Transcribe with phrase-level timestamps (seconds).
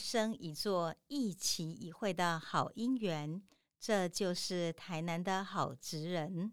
[0.00, 3.42] 生一座、一期一会的好姻缘。
[3.78, 6.52] 这就是台南的好职人。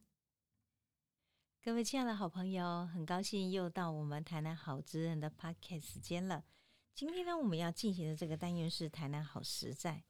[1.62, 6.46] 各位亲爱的好朋友，很高兴又到我们台南好职人的 podcast 时间了。
[6.94, 10.04] 今天呢，我们要进行的这个单元是台南好实在。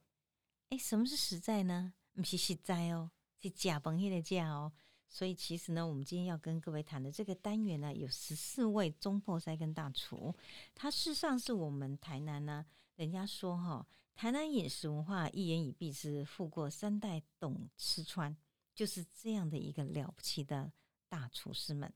[0.68, 1.94] 哎，什么是实在呢？
[2.14, 4.72] 不是实在哦，是假崩黑的假哦。
[5.08, 10.32] 所以其实呢，我们今天要跟各位谈的这个单元呢，有十四位中破塞跟大厨。
[10.74, 12.64] 它事实上是我们台南呢，
[12.98, 18.36] 人家说哈，台南饮食文化一言以蔽之，富过三代懂吃穿，
[18.74, 20.72] 就是这样的一个了不起的。
[21.08, 21.90] 大厨师们，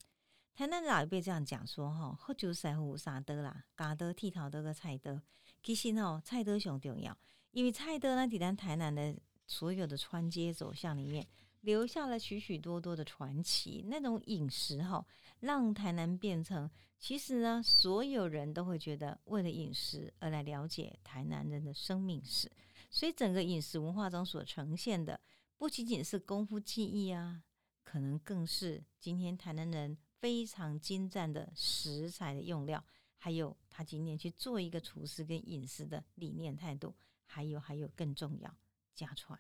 [0.55, 5.21] 台南老一辈这样讲说：“哈，喝酒赛乎啥得啦，嘎得剃头得个菜得。
[5.61, 7.19] 其实哦，菜得上重要，
[7.51, 9.13] 因为菜得呢，在咱台南的
[9.49, 11.27] 所有的穿街走巷里面，
[11.63, 13.85] 留下了许许多多的传奇。
[13.89, 15.05] 那种饮食哈，
[15.41, 22.49] 让台南变成，其实呢，所有人都会觉得，为了饮食而来了解台南人的生命史。
[22.91, 25.19] 所以，整个饮食文化中所呈现的，
[25.57, 27.43] 不仅仅是功夫技艺啊。”
[27.85, 32.83] 可能更是今天台南人非常精湛的食材的用料，
[33.19, 36.95] 还有他今天去做一个厨师跟饮食的理念态度，
[37.27, 38.57] 还有还有更重要
[38.95, 39.39] 家传，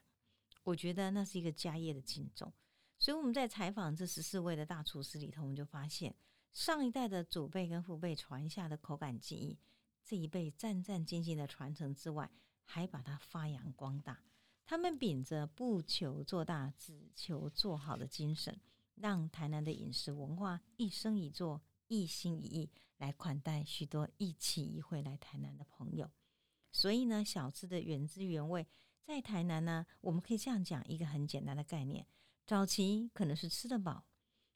[0.64, 2.52] 我觉得那是一个家业的敬重。
[2.98, 6.14] 所以我们在采访这十四位的大厨师里头，我们就发现
[6.52, 9.58] 上一代的祖辈跟父辈传下的口感技艺，
[10.04, 12.30] 这一辈战战兢兢的传承之外，
[12.64, 14.22] 还把它发扬光大。
[14.64, 18.60] 他们秉着不求做大，只求做好的精神，
[18.94, 26.08] 让台南的饮食文化一生一座，一心一意来款待许多一期一会来台南的朋友。
[26.70, 28.66] 所以呢，小吃的原汁原味，
[29.04, 32.06] 在台南呢，我们可以这样讲一个很简单的概念：
[32.46, 34.04] 早期可能是吃得饱，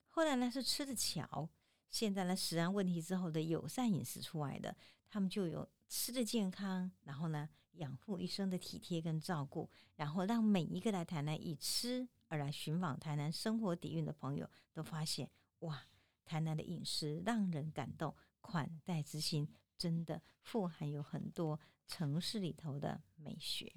[0.09, 1.49] 后来呢是吃得巧，
[1.89, 4.77] 现在呢食安问题之后的友善饮食出来的，
[5.09, 7.49] 他们就有吃的健康，然后呢。
[7.77, 15.85] 养护一生的体贴跟照顾，然后让每一个来台南以吃而来寻访台南生活底蕴的朋友都发现，哇，
[16.25, 23.71] 台南的饮食让人感动，款待之心真的富含有很多城市里头的美学。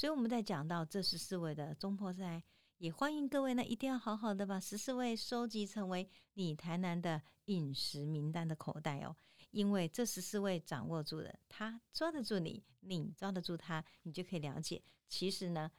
[0.00, 2.42] 所以我们在讲到这十四位的中破赛。
[2.78, 9.14] 也欢迎各位呢，一定要好好的把十四位收集成为你台南的饮食名单的口袋哦。
[9.50, 15.70] 因为这十四位掌握住了，他抓得住你，你抓得住他，你就可以了解，其实呢，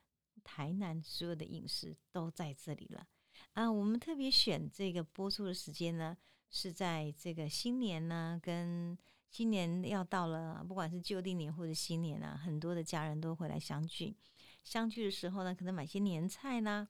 [0.44, 3.08] 台南所有的饮食都在这里了
[3.54, 3.72] 啊。
[3.72, 6.16] 我们特别选这个播出的时间呢，
[6.52, 8.96] 是在这个新年呢，跟
[9.32, 14.14] 新年要到了，不管是旧历年或者新年啊，很多的家人都会来相聚。
[14.62, 16.90] 相聚的时候呢，可能买些年菜呢，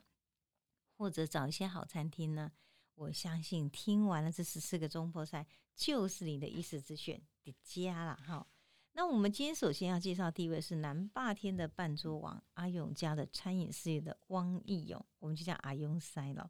[0.97, 2.51] 或者找一些好餐厅呢。
[2.95, 8.47] 我相信听完了这十四个中破菜，就是你的一时之选的家了哈。
[8.93, 16.49] 那我们今天首先要介绍第一位是南霸天的半桌王阿勇家的餐饮事业的汪义勇，我们就叫阿勇塞了。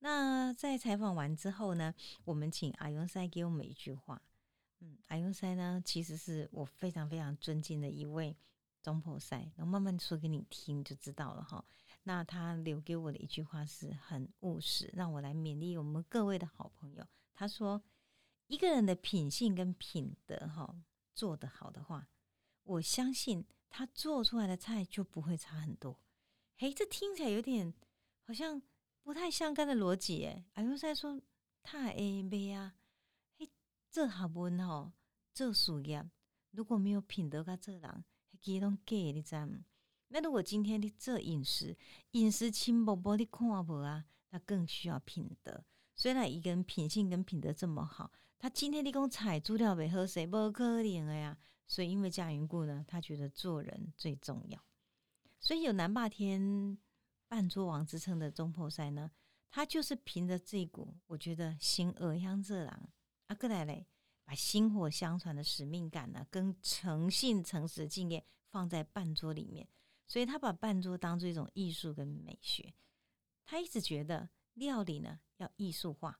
[0.00, 1.94] 那在采访完之后呢，
[2.24, 4.20] 我们请阿勇塞给我们一句话。
[4.84, 8.36] 嗯，阿勇塞呢，其实是我非常非常尊敬的一位
[8.82, 11.64] 中破塞，我慢慢说给你听就知道了哈。
[12.02, 17.06] 那他留给我的一句话是很务实，让我来勉励我们各位的好朋友。
[17.32, 17.80] 他说
[18.48, 20.74] ：“一个人的品性跟品德，哈，
[21.14, 22.08] 做得好的话，
[22.64, 25.96] 我相信他做出来的菜就不会差很多。”
[26.58, 27.72] 嘿，这听起来有点
[28.24, 28.60] 好像
[29.04, 30.44] 不太相干的逻辑诶。
[30.54, 31.20] 阿勇在说
[31.62, 32.74] ：“太 A 呗啊，
[33.92, 34.92] 嘿，这好文吼，
[35.34, 36.02] 做事业
[36.50, 38.04] 如果没有品德，跟做人，
[38.40, 39.66] 几拢假，你知吗？”
[40.08, 41.76] 那如果今天你做饮食，
[42.12, 44.06] 饮食轻薄薄，你看无啊？
[44.30, 45.62] 那更需要品德。
[45.94, 51.36] 虽然一个人品性跟品德这么好，他今天你讲采猪料没喝水，不可怜的呀。
[51.66, 54.58] 所以因为这样缘故呢，他觉得做人最重要。
[55.38, 56.78] 所以有南霸天
[57.28, 59.10] 半桌王之称的中破塞呢，
[59.50, 62.88] 他就是凭着这股，我觉得心恶香这郎
[63.28, 63.86] 啊，过来嘞，
[64.32, 69.68] 把薪火相传的使命感呢，跟诚信诚实的敬业放在半桌里面。
[70.06, 72.72] 所以他把半桌当做一种艺术跟美学，
[73.44, 76.18] 他一直觉得料理呢要艺术化，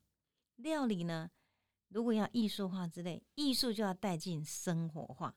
[0.57, 1.31] 料理呢
[1.89, 5.35] 如果要艺术化之类，艺术就要带进生活化。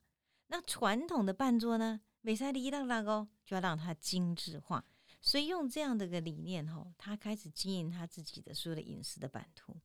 [0.47, 4.83] 那传统的半桌呢，美塞里浪浪哦，就要让它精致化。
[5.21, 9.79] 所以用这样的个理念吼，他开始经营他自己的所有的饮食的版图。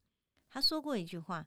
[0.49, 1.47] 他说过一句话：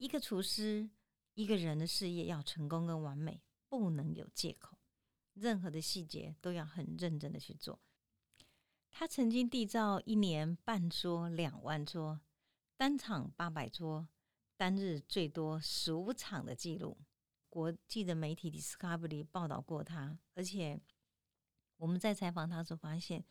[0.00, 0.88] 一个厨师，
[1.34, 4.78] 一个人的事业要成功跟完美，不能有借口。
[5.34, 7.78] 任何的细节都要很认真的去做。
[8.90, 12.22] 他曾经缔造一年半桌两万桌，
[12.78, 14.08] 单场八百桌，
[14.56, 16.96] 单日最多十五场的记录。
[17.50, 20.80] 国际的媒体 Discovery 报道过他，而且
[21.76, 23.22] 我们在采访他时发现，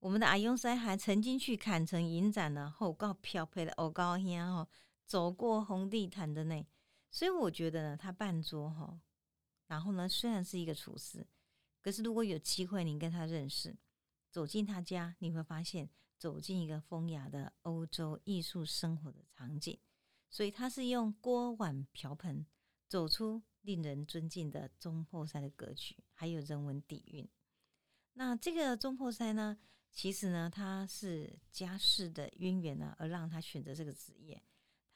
[0.00, 4.68] 我们的阿勇塞还曾经去坎城影展呢，后告漂配的欧高兄哦，
[5.06, 6.66] 走过红地毯的呢。
[7.10, 9.00] 所以我觉得呢，他办桌哈，
[9.68, 11.26] 然后呢，虽然是一个厨师，
[11.80, 13.74] 可是如果有机会您跟他认识，
[14.30, 15.88] 走进他家，你会发现
[16.18, 19.78] 走进一个风雅的欧洲艺术生活的场景。
[20.28, 22.44] 所以他是用锅碗瓢盆
[22.88, 27.26] 走出令人尊敬的中破塞的格局，还有人文底蕴。
[28.14, 29.56] 那这个中破塞呢，
[29.90, 34.42] 其实呢，他是家世的渊源呢，而让他选择这个职业。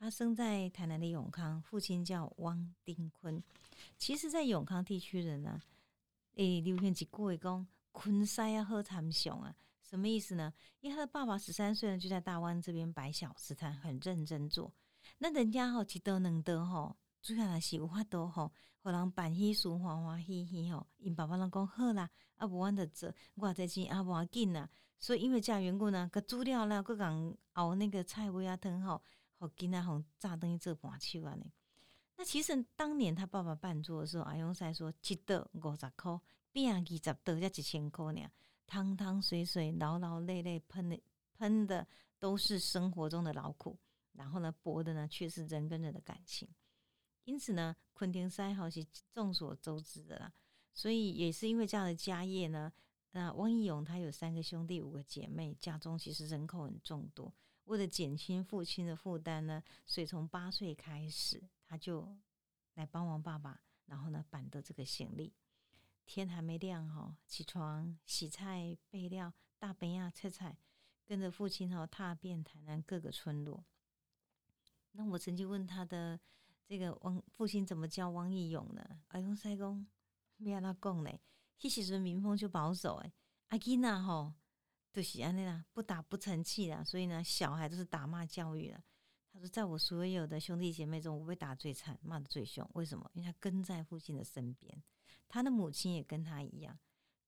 [0.00, 3.42] 他生在台南的永康，父亲叫汪丁坤。
[3.98, 5.60] 其实，在永康地区人呢，
[6.36, 9.54] 诶，流行一句话讲：“坤塞啊喝参详啊。”
[9.86, 10.50] 什么意思呢？
[10.80, 14.72] 因为他的爸爸十三岁呢，就在大湾这边摆小吃摊，很认真做。
[15.18, 18.50] 那人家吼一道两道吼，主要也是有法度吼，
[18.82, 20.86] 互人办喜事欢欢喜喜吼。
[20.96, 24.66] 因爸爸拢讲好啦，啊无阮着做，我这钱啊无要紧啦。
[24.98, 29.02] 所以因为这样缘故呢，佮煮料了，佮讲熬那个菜尾啊汤吼，
[29.40, 31.50] 互囡仔互炸等于做半手安尼。
[32.16, 36.20] 那其实当年他爸爸办桌的时候，阿勇才说一道五十箍，
[36.52, 38.30] 饼二十道才一千块呢。
[38.66, 41.02] 汤汤水水，劳劳累累，喷的
[41.32, 41.88] 喷的
[42.18, 43.78] 都是生活中的劳苦。
[44.12, 46.46] 然后呢，博的呢却是人跟人的感情，
[47.24, 48.84] 因此呢，昆汀塞哈是
[49.14, 50.30] 众所周知的啦。
[50.74, 52.70] 所以也是因为这样的家业呢，
[53.12, 57.32] 那汪义勇他有三个兄弟，五个姐妹，家中其实人口很众多。
[57.64, 62.16] 为了减轻父亲的负担呢，所以从八岁开始，他就
[62.74, 65.34] 来帮忙爸爸，然后呢，板的这个行李。
[66.06, 70.58] 天还没亮哈，起床洗菜备料，大杯啊菜菜，
[71.06, 73.64] 跟着父亲哈踏遍台南各个村落。
[74.90, 76.18] 那我曾经问他的
[76.66, 79.00] 这个汪父亲怎么教汪义勇呢？
[79.08, 79.86] 阿公塞公
[80.36, 81.10] 没安他讲呢，
[81.60, 83.12] 迄时阵民风就保守哎，
[83.50, 84.32] 阿囡仔吼
[84.92, 88.82] 就是安尼啦，不打不成器啦，所以呢，小孩都是打骂教育了。
[89.32, 92.68] 他说，在我所有的兄弟姐妹中，我被打最惨，骂的最凶。
[92.74, 93.08] 为什么？
[93.14, 94.82] 因为他跟在父亲的身边，
[95.28, 96.78] 他的母亲也跟他一样。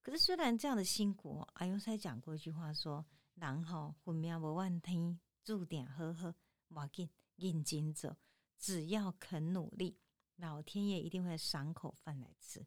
[0.02, 6.34] 可是虽然这样的辛苦，阿勇塞讲过一句话说：“人吼分命无万天，注定好好，
[6.74, 8.14] 要紧。”认真走，
[8.58, 9.98] 只要肯努力，
[10.36, 12.64] 老天爷一定会赏口饭来吃。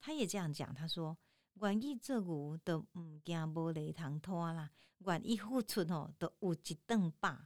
[0.00, 1.16] 他也这样讲，他说
[1.62, 7.36] ：“愿意做牛都唔惊无雷堂拖啦，愿意付出吼都有一顿饱。”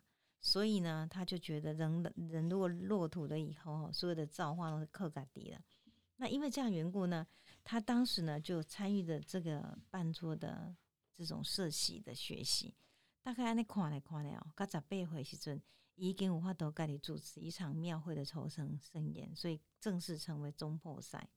[0.40, 5.60] 所以呢，他就觉得人人如果落土了以后，所有的造化都是靠家底了。
[6.16, 7.26] 那因为这样缘故呢，
[7.62, 10.74] 他当时呢就参与的这个办桌的
[11.14, 12.74] 这种设席的学习，
[13.22, 15.62] 大概安尼看来看来哦，刚十八岁时阵。
[15.94, 21.28] 已经无法都盖里主持一场庙会的筹生盛宴，所以正式成为中破赛。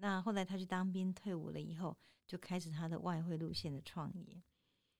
[0.00, 4.42] 那后来他去当兵退伍了以后，就开始他的外汇路线的创业。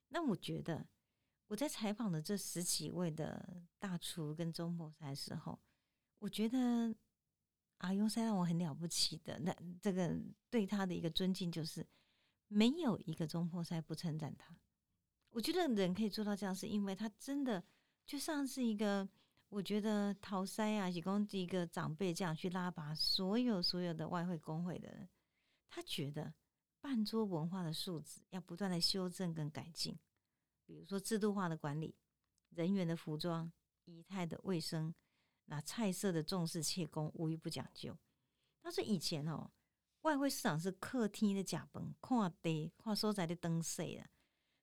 [0.09, 0.87] 那我觉得
[1.49, 5.59] 我在采访的这十几位的大厨跟中破赛的时候，
[6.19, 6.95] 我觉得
[7.79, 9.39] 阿勇赛让我很了不起的。
[9.41, 10.17] 那这个
[10.51, 11.87] 对他的一个尊敬，就是
[12.49, 14.55] 没有一个中破赛不称赞他。
[15.31, 17.65] 我觉得人可以做到这样，是因为他真的。
[18.07, 19.09] 就像是一个，
[19.51, 25.09] 我觉得陶塞啊，提供一个长辈这样去拉拔所有所有的外汇工会的人，
[25.69, 26.33] 他觉得
[26.81, 29.99] 半桌文化的素质要不断的修正跟改进，
[30.65, 31.95] 比如说制度化的管理、
[32.51, 33.53] 人员的服装、
[33.85, 34.95] 仪态的卫生、
[35.47, 37.99] 那菜色的重视切工，无一不讲究。
[38.61, 39.51] 但是以前哦，
[40.03, 44.07] 外汇市场是客厅的甲崩，看地看所在的灯碎了，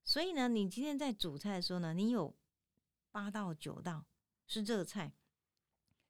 [0.03, 2.35] 所以呢，你今天在煮菜的时候呢，你有。
[3.09, 4.05] 八到九道
[4.47, 5.13] 是热菜，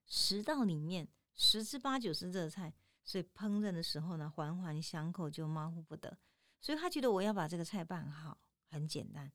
[0.06, 6.17] 十道里面十之八九是热菜，所以烹饪的时候呢，环环相扣就马虎不得。
[6.62, 8.39] 所以他觉得我要把这个菜办好，
[8.70, 9.32] 很简单，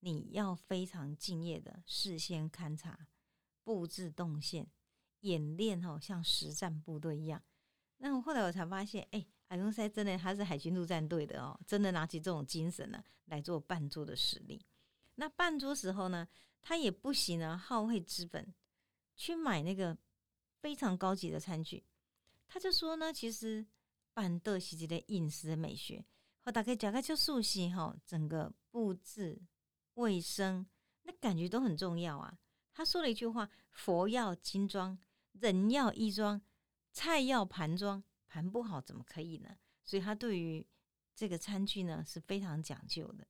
[0.00, 3.08] 你要非常敬业的事先勘察、
[3.62, 4.70] 布置动线、
[5.20, 7.42] 演练哦，像实战部队一样。
[7.98, 14.64] 那后来我才发现，哎，阿勇塞真的他是海军陆战队的哦，真的拿起这种精神呢来做办桌的实力。
[15.16, 16.26] 那办桌时候呢？
[16.68, 18.52] 他也不行呢，耗费资本
[19.14, 19.96] 去买那个
[20.60, 21.84] 非常高级的餐具。
[22.48, 23.64] 他就说呢，其实
[24.12, 26.04] 办的是一个饮食的美学，
[26.40, 29.40] 和大概讲个就素悉哈，整个布置
[29.94, 30.66] 卫生
[31.04, 32.36] 那感觉都很重要啊。
[32.74, 34.98] 他说了一句话：“佛要金装，
[35.34, 36.42] 人要衣装，
[36.90, 40.66] 菜要盘装，盘不好怎么可以呢？”所以他对于
[41.14, 43.24] 这个餐具呢是非常讲究的。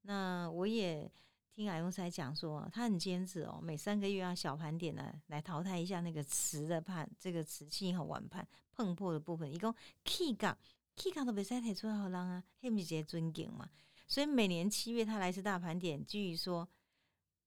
[0.00, 1.12] 那我也。
[1.58, 9.74] 听阿庸塞讲说，他很坚持哦，每三个月要小盘点呢，来淘汰一下那个瓷的盘，这个瓷器和碗盘碰破的部分，一共
[10.04, 10.56] K 杠
[10.94, 13.68] K 杠都别再提出来好让啊，黑米节尊敬嘛。
[14.06, 16.68] 所以每年七月他来一次大盘点，据说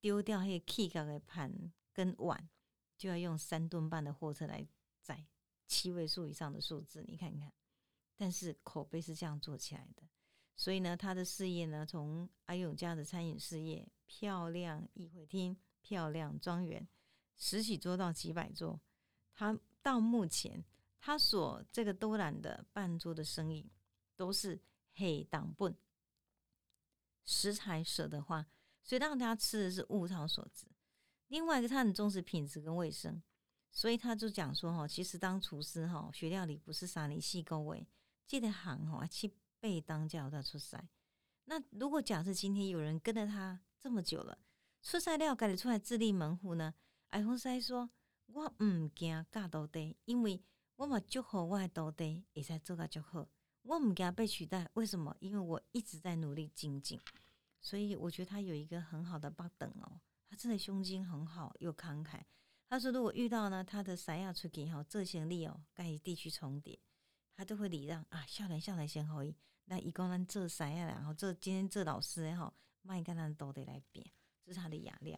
[0.02, 2.50] 丢掉那个 K 杠的盘跟碗，
[2.98, 4.68] 就要用三吨半的货车来
[5.00, 5.26] 载
[5.70, 7.50] 七位数以上的数字，你看看。
[8.18, 10.04] 但是口碑是这样做起来的。
[10.56, 16.88] 所以呢，他的事业呢，从阿勇家的餐饮事业，漂亮议会厅、漂亮庄园，
[17.36, 18.80] 十几桌到几百桌，
[19.34, 20.64] 他到目前
[21.00, 23.72] 他所这个多兰的半桌的生意，
[24.16, 24.62] 都是
[24.94, 25.76] 黑当本，
[27.26, 28.46] 食材舍得花，
[28.84, 30.68] 所以让大家吃的是物超所值。
[31.30, 33.24] 另外一个，他很重视品质跟卫生，
[33.72, 37.88] 所以他就讲说哈，其实当厨师哈，学料理不是啥你细勾味，
[38.28, 39.34] 记得行哈去。
[39.62, 40.90] 被当教的出赛，
[41.46, 44.40] 那如果假设今天有人跟着他这么久了，
[44.82, 46.74] 出赛料改得出来自立门户呢？
[47.10, 47.92] 艾洪塞说
[48.26, 50.42] ：“我唔惊教徒弟，因为
[50.78, 53.30] 我嘛祝福我的徒弟会使做个祝好。
[53.62, 55.16] 我唔惊被取代，为什么？
[55.20, 57.00] 因为我一直在努力精进。
[57.60, 62.22] 所以我觉得他有一个很好的八等哦，他真的胸襟很好又慷慨。
[62.68, 66.80] 他说，如果遇到呢他的三亚出给哈这些力哦，该地区重叠，
[67.36, 69.36] 他都会礼让啊，笑脸笑脸先可以。
[69.72, 70.86] 那一共咱做啥呀？
[70.86, 74.06] 然后这今天这老师也好，麦跟咱都得来变，
[74.44, 75.18] 这是他的雅量。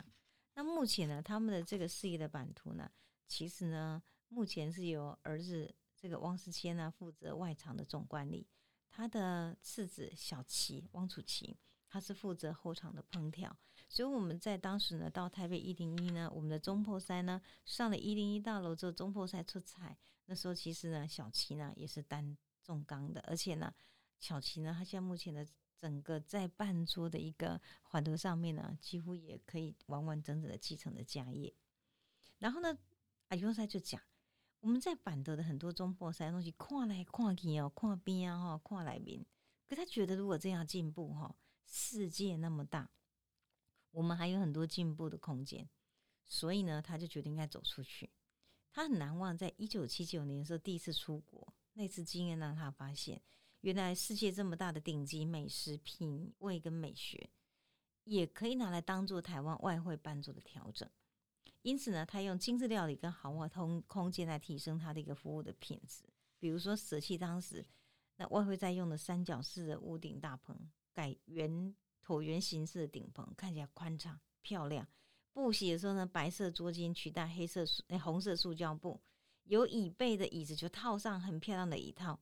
[0.53, 2.87] 那目前呢，他们的这个事业的版图呢，
[3.27, 8.47] 其实呢，目前是由儿子这个汪世谦呢负责外场的总管理，
[8.91, 11.57] 他的次子小齐汪楚琪，
[11.89, 13.57] 他是负责后场的烹调。
[13.89, 19.97] 所以我们在当时呢，到台北一零一呢，我们的中破塞呢上了一零一大楼之后，中破塞出彩。
[20.27, 23.73] 那时候其实呢，小齐呢也是担重钢的，而且呢。
[24.23, 25.45] 小齐呢，他现在目前的
[25.77, 31.53] 整个在半桌的一个环头上面呢，几乎也可以完完整整的继承的家业。
[32.37, 32.77] 然后呢，
[33.27, 34.01] 阿尤塞就讲，
[34.61, 39.25] 我们在板德的很多中破塞东西，看来看去哦，看边啊哈，看来面。
[39.67, 42.89] 可他觉得如果这样进步哈，世界那么大，
[43.91, 45.69] 我们还有很多进步的空间。
[46.23, 48.09] 所以呢，他就决定应该走出去。
[48.71, 53.21] 他很难忘，在一九七九年的时候第一次出国，那次经验让他发现。
[53.63, 57.29] 原来世界这么大的顶级美食品味跟美学，
[58.03, 60.89] 也可以拿来当做台湾外汇办桌的调整。
[61.61, 66.03] 因此呢，他用精致料理跟豪华通空间来提升他的一个服务的品质。
[66.37, 67.65] 比如说舍弃当时
[68.17, 71.73] 那外汇在用的三角式的屋顶大棚，改圆
[72.05, 74.85] 椭圆形式的顶棚，看起来宽敞漂亮。
[75.31, 78.99] 布席的时候呢，白色桌巾取代黑色诶红色塑胶布，
[79.45, 82.19] 有椅背的椅子就套上很漂亮的一套。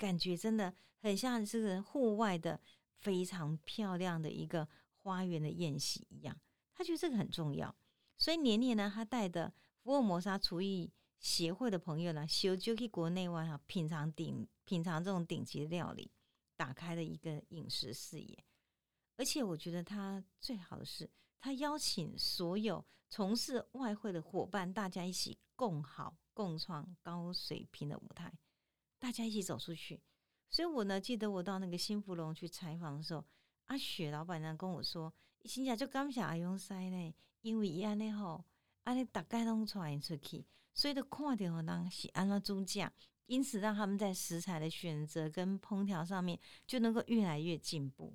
[0.00, 2.58] 感觉真的很像是户外的
[3.00, 4.66] 非常漂亮的一个
[5.02, 6.34] 花园的宴席一样，
[6.72, 7.76] 他觉得这个很重要，
[8.16, 9.52] 所以年年呢，他带的
[9.82, 16.10] 福尔摩沙厨艺协会的朋友呢，修就去国内外哈品尝顶品尝这种顶级的料理，
[16.56, 18.42] 打开了一个饮食视野。
[19.16, 28.32] 而且我觉得他最好的是，他邀请所有从事外汇的伙伴，大家一起共好共创高水平的舞台。
[29.00, 30.00] 大家一起走出去，
[30.50, 33.24] 所以我呢记得我到那个新福隆去采访的时候，
[33.64, 38.44] 阿雪老板娘跟我说，一心讲就感谢阿勇塞呢，因为伊安尼吼，
[38.84, 42.92] 安尼大概拢传出去，所以都看到人是安怎煮价，
[43.24, 48.14] 因此让他们在食材的选择跟烹调上面就能够越来越进步。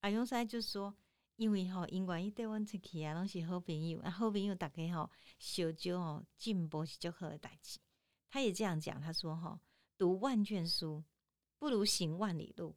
[0.00, 0.92] 阿勇塞就说，
[1.36, 7.78] 因为吼，因为伊带阮出去啊，拢是好朋友，啊好朋友大家吼，小酒吼进步是足好的代志。
[8.28, 9.60] 他也这样讲，他说吼。
[9.98, 11.02] 读万卷书，
[11.58, 12.74] 不如行万里路；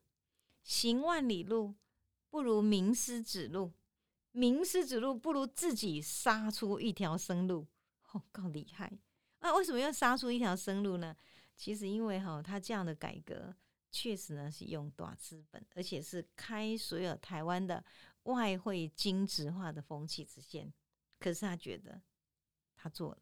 [0.63, 1.75] 行万里路，
[2.29, 3.71] 不如名师指路；
[4.31, 7.67] 名师指路，不如自己杀出一条生路。
[8.11, 8.91] 哦，够厉害！
[9.39, 11.15] 那为什么要杀出一条生路呢？
[11.55, 13.53] 其实因为哈，他这样的改革
[13.91, 17.83] 确实呢是用大资本，而且是开所有台湾的
[18.23, 20.73] 外汇精致化的风气之先。
[21.19, 22.01] 可是他觉得
[22.75, 23.21] 他做了，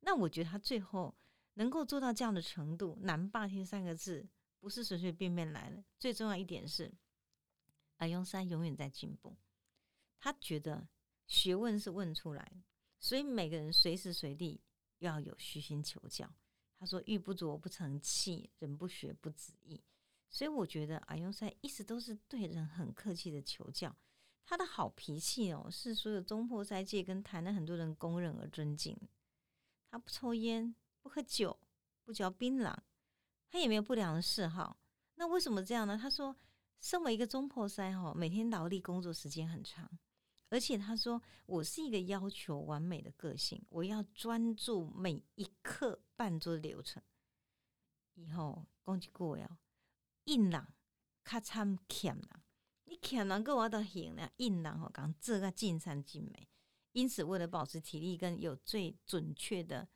[0.00, 1.12] 那我觉得他最后。
[1.54, 4.26] 能够做到这样的程度，“南霸天”三个字
[4.58, 5.84] 不是随随便便来的。
[5.98, 6.92] 最重要一点是，
[7.98, 9.36] 阿雍山永远在进步。
[10.18, 10.88] 他觉得
[11.26, 12.62] 学问是问出来，
[12.98, 14.60] 所以每个人随时随地
[14.98, 16.32] 要有虚心求教。
[16.78, 19.82] 他说：“玉不琢不成器，人不学不知义。”
[20.30, 23.94] 所以我觉得阿雍山一直都是对人很客气的求教。
[24.44, 28.96] 他的好脾气哦，是所有中破塞界跟谈的很多人公认而尊敬。
[29.90, 30.74] 他不抽烟。
[31.02, 31.58] 不喝酒，
[32.04, 32.74] 不嚼槟榔，
[33.50, 34.78] 他也没有不良的嗜好。
[35.16, 35.98] 那为什么这样呢？
[36.00, 36.34] 他说，
[36.80, 39.90] 身为一个中破塞哈，每天劳力工作时间很长，
[40.48, 47.02] 而且他说我是一个要求完美的个性，我要专注每一刻伴奏的流程。
[48.14, 49.58] 以后讲一句哦，
[50.24, 50.72] 硬朗
[51.24, 52.28] 较惨欠人，
[52.84, 56.48] 你欠人个我都行了，硬朗吼讲这个尽善尽美。
[56.92, 59.88] 因此，为了保持体力跟有最准确的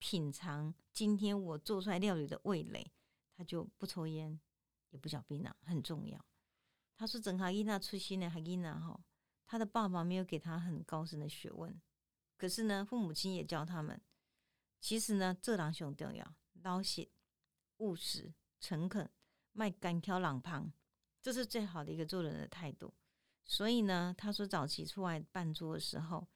[0.00, 2.90] 品尝今天我做出来料理的味蕾，
[3.36, 4.40] 他就不抽烟，
[4.88, 6.24] 也不嚼槟榔，很重要。
[6.96, 8.98] 他说：“整哈伊娜出心的哈伊娜哈，
[9.46, 11.80] 他的爸爸没有给他很高深的学问，
[12.36, 14.00] 可是呢，父母亲也教他们，
[14.80, 17.08] 其实呢，这两兄重要，老实、
[17.76, 19.08] 务实、诚恳，
[19.52, 20.72] 卖干挑冷胖，
[21.22, 22.94] 这是最好的一个做人的态度。”
[23.44, 26.26] 所以呢，他说早期出来办桌的时候，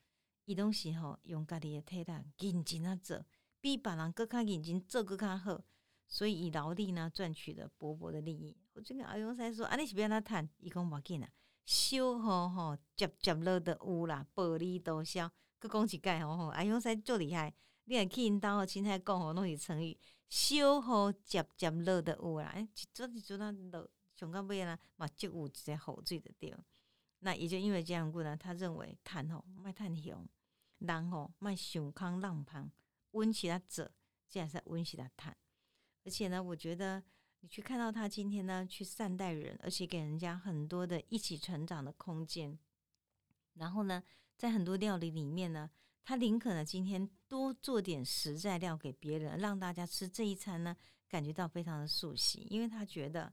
[0.46, 3.24] 伊东西吼用家己的体力认真啊做，
[3.64, 5.58] 比别人更加认真做更加好，
[6.06, 8.54] 所以以劳力呢赚取了薄薄的利益。
[8.74, 10.46] 我就跟阿勇才说，啊，你是要哪谈？
[10.58, 11.30] 伊讲无紧啊，
[11.64, 15.32] 小吼吼，接接落的有啦，薄利多销。
[15.58, 17.54] 佮讲一盖吼吼，阿勇才足厉害，
[17.84, 26.54] 你若去因兜吼，凊彩讲吼，拢是成语，小好接接落的有啦，哎，一做一做那落，上到尾啦，嘛就有一个好水的对。
[27.20, 30.28] 那也就因为这样故呢，他认为谈吼卖谈凶，
[30.80, 32.70] 人吼卖胸康浪胖，
[33.14, 33.92] 温起来者，
[34.28, 35.36] 这样是温起来谈。
[36.04, 37.02] 而且呢，我觉得
[37.40, 42.58] 你去看到他今天呢，去善待人，而且给人家很多的一起成长的空间。
[43.54, 44.02] 然后呢，
[44.36, 45.70] 在很多料理里面呢，
[46.02, 50.76] 他宁可呢今天多做点实在料给别人，让大家吃这一餐呢，
[51.08, 53.32] 感觉到非常的熟悉，因为他觉得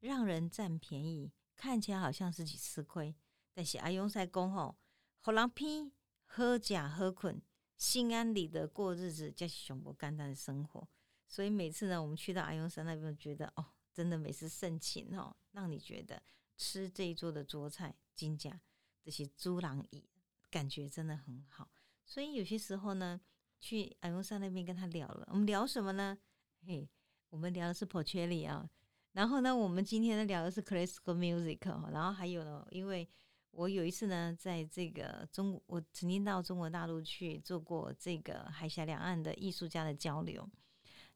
[0.00, 3.14] 让人占便宜，看起来好像自己吃亏。
[3.54, 4.76] 但是阿勇在讲吼，
[5.20, 5.90] 好人偏
[6.26, 7.40] 好假好困，
[7.80, 10.86] 心安理得过日子，就是上不简单的生活。
[11.26, 16.22] 所以每次呢，我们去到阿勇山那边，觉得哦，真的美食盛情哦，让你觉得
[16.58, 18.60] 吃这一桌的桌菜，金甲
[19.02, 20.04] 这些猪郎椅，
[20.50, 21.70] 感觉真的很好。
[22.04, 23.18] 所以有些时候呢，
[23.58, 26.18] 去阿勇山那边跟他聊了，我们聊什么呢？
[26.66, 26.86] 嘿，
[27.30, 28.68] 我们聊的是 Porcelli 啊，
[29.12, 33.08] 然后呢，我们今天呢聊的是 Classical Music，然后还有呢，因为
[33.50, 40.48] 我有一次呢，在这个中，我曾经到中国大陆去做过这个海峡两岸的艺术家的交流。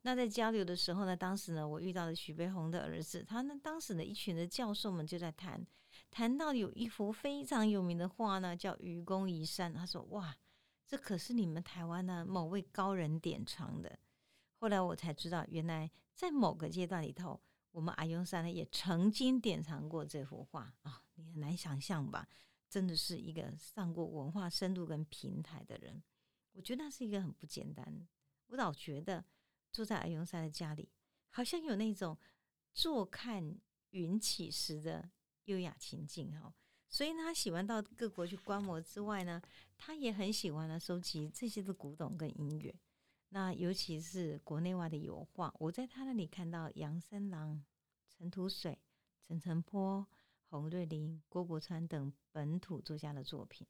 [0.02, 5.64] 那在交流的时候呢，当时呢，我遇到了许悲鸿的儿子，他呢，当时呢，一群的教授们就在谈，
[6.10, 9.72] 谈到有一幅非常有名的画呢，叫《愚公移山》。
[9.74, 10.36] 他说：“哇，
[10.86, 13.98] 这可是你们台湾的某位高人典藏的。”
[14.58, 17.40] 后来我才知道，原来在某个阶段里头。
[17.72, 22.28] 我们阿雍山呢也曾经典藏过这幅画啊，你很难想象吧？
[22.68, 26.02] 真的是一个上过文化深度跟平台的人，
[26.52, 28.06] 我觉得那是一个很不简单。
[28.46, 29.24] 我老觉得
[29.70, 30.90] 住在阿雍山的家里，
[31.30, 32.18] 好像有那种
[32.72, 33.58] 坐看
[33.90, 35.08] 云起时的
[35.44, 36.52] 优雅情境哈。
[36.88, 39.40] 所以他喜欢到各国去观摩之外呢，
[39.76, 42.74] 他也很喜欢呢收集这些的古董跟音乐。
[43.28, 47.64] 那尤其是国内外的油画，我在他那里看到杨森郎、
[48.08, 48.78] 陈土水、
[49.26, 50.06] 陈澄波、
[50.54, 53.66] 洪瑞麟、郭伯川等本土作家的作品，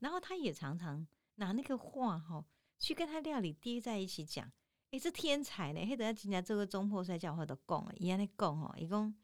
[0.00, 2.44] 然后他也常常拿那个画哈
[2.78, 4.52] 去跟他料理叠在一起讲，
[4.90, 5.80] 诶，这天才呢！
[5.86, 9.14] 嘿，等下今天这个中破摔跤话都讲了，一样的讲哦，一共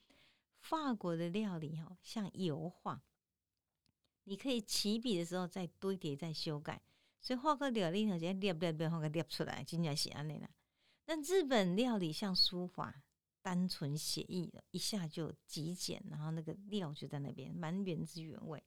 [0.61, 3.03] 法国的料理哈像油画，
[4.25, 6.81] 你可以起笔的时候再堆叠再修改。
[7.21, 10.49] 所以画个料理，直接捏捏捏，画个捏出来，真正是安尼啦。
[11.05, 13.03] 那日本料理像书法，
[13.47, 18.61] 单纯写意的，一下就极简，然后那个料就在那边，蛮原汁原味。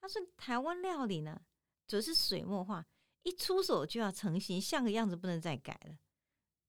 [0.00, 1.40] 他说台湾料理呢，
[1.86, 2.84] 则是水墨画，
[3.22, 5.96] 一出手就要成型，像个样子，不能再改了。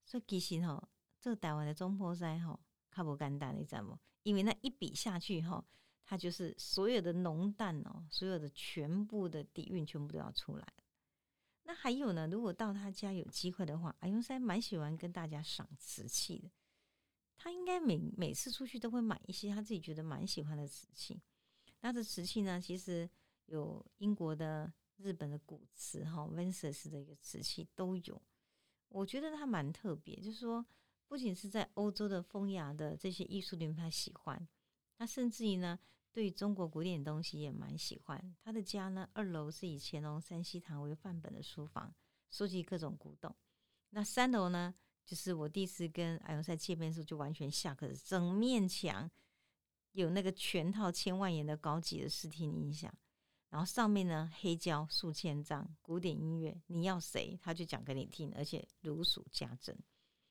[0.06, 0.88] 所以其实吼，
[1.20, 2.60] 这个台湾的中坡山吼，
[2.96, 3.98] 较不简单，你知道不？
[4.22, 5.66] 因为那一笔下去吼，
[6.06, 10.74] 它就是所有的浓淡哦，所有的全部的底蕴，全部都要出来。
[11.64, 12.28] 那还有呢？
[12.28, 16.52] 如果到他家有机会的话，阿勇山蛮喜欢跟大家赏瓷器的。
[17.42, 21.20] 他应该每每次出去都会买一些他自己觉得蛮喜欢的瓷器。
[21.80, 23.10] 那这瓷器呢，其实
[23.46, 28.22] 有英国的、日本的古瓷哈 v i n c e s 的一个瓷器都有。
[28.90, 30.66] 我觉得他蛮特别，就是说
[31.08, 34.48] 不仅是在欧洲的风雅的这些艺术品他喜欢，
[34.98, 35.80] 他甚至于呢。
[36.14, 38.36] 对中国古典东西也蛮喜欢。
[38.44, 41.96] 他的家呢，二楼是以乾隆三希堂为范本的书房，
[42.30, 43.34] 收集各种古董。
[43.92, 49.10] 那三楼呢，就是我第一次跟艾永赛见面的时候就完全吓客，整面墙
[49.92, 52.94] 有那个全套千万元的高级的视听音响，
[53.50, 59.78] 然后上面呢黑胶数千张古典音乐，你要谁他就讲给你听，而且如数家珍。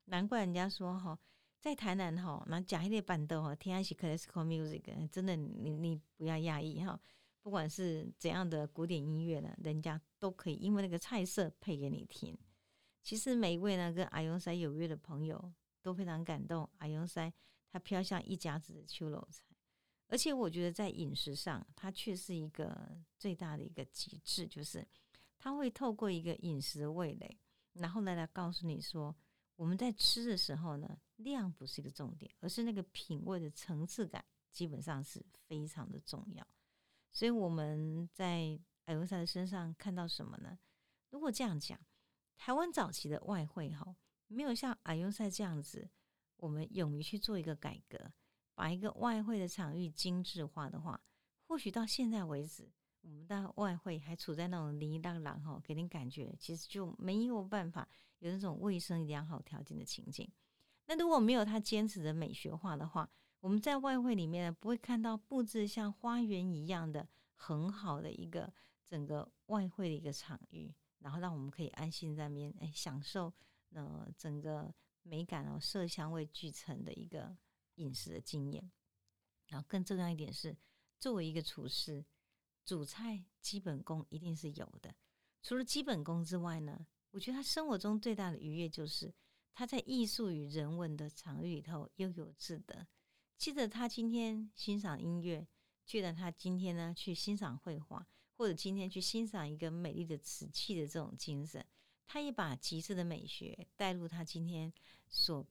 [0.06, 1.18] 难怪人家说哈。
[1.62, 6.98] 在台南哈，那讲一点板凳哈，听一些 classical music，真的你你不要压抑哈。
[7.42, 12.34] 不管是怎样的古典音乐呢，人家都可以因为那个菜色配给你听。
[13.02, 16.68] 其实每一位呢跟阿勇塞有约的朋友都非常感动。
[16.78, 17.32] 阿勇塞
[17.70, 19.44] 他飘向一家子的秋楼菜，
[20.08, 24.86] 而且我觉得在饮食上，它却是一个最大的一个极致，就是
[25.38, 27.38] 他会透过一个饮食的味蕾，
[27.74, 29.14] 然后来来告诉你说，
[29.56, 36.46] 我们在吃的时候呢，量不是一个重点，而是那个品味的层次感，基本上是非常的重要。
[37.12, 40.58] 所以我们在艾文塞的身上看到什么呢？
[41.10, 41.78] 如果这样讲，
[42.40, 43.94] 台湾早期的外汇哈，
[44.26, 45.86] 没有像艾文塞这样子，
[46.38, 47.98] 我们勇于去做一个改革，
[48.54, 50.98] 把一个外汇的场域精致化的话，
[51.46, 52.72] 或许到现在为止，
[53.02, 57.86] 我们的外汇还处在那种泥淖淖哈，给人感觉其实就没有办法
[58.20, 60.26] 有那种卫生良好条件的情景。
[60.86, 63.06] 那如果没有他坚持的美学化的话，
[63.40, 68.50] 我们在外汇里面不会看到布置像花园一样的很好的一个
[68.82, 73.32] 整个外汇的一个场域，然后让我们可以安心在那边哎享受
[73.72, 77.36] 呃整个美感哦色香味俱成的一个
[77.74, 78.70] 饮食的经验。
[79.48, 80.56] 然后更重要一点是，
[80.98, 82.04] 作为一个厨师，
[82.64, 84.94] 煮菜基本功一定是有的。
[85.42, 89.12] 除了基本功之外呢，我觉得他生活中最大的愉悦就是
[89.52, 92.86] 他在艺术与人文的场域里头悠游自得。
[93.36, 95.48] 记得他今天欣赏音乐，
[95.84, 98.06] 记得他今天呢去欣赏绘画，
[98.40, 101.62] 或者今天去欣赏一个美丽的瓷器的这种精神，
[102.06, 104.72] 他也把极致的美学带入他今天
[105.10, 105.46] 所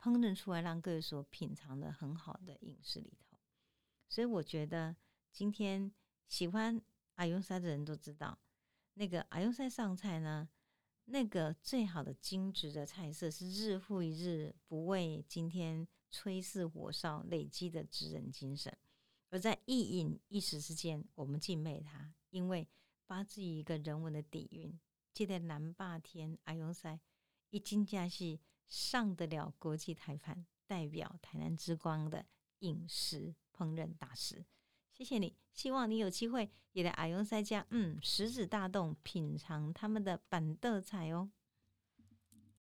[0.00, 3.38] 烹饪出来让各位所品尝的很好的饮食里头。
[4.08, 4.96] 所以我觉得
[5.30, 5.92] 今天
[6.26, 6.82] 喜欢
[7.14, 8.36] 阿雍塞的人都知道，
[8.94, 10.48] 那个阿雍塞上菜呢，
[11.04, 15.86] 那个最好的精致的菜色是日复一日不为今天。
[16.08, 18.74] 炊事火烧累积的职人精神，
[19.30, 22.68] 而在一饮一食之间，我们敬佩他，因为
[23.06, 24.78] 发自于一个人文的底蕴。
[25.12, 27.00] 记得南霸天阿勇塞
[27.50, 32.26] 一斤价是上得了国际台盘，代表台南之光的
[32.58, 34.44] 饮食烹饪大师。
[34.92, 41.30] 谢谢你，希望你有机会也来阿勇塞家，嗯，食指大动，品尝他们的板豆菜哦。